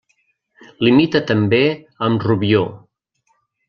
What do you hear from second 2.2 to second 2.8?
Rubió.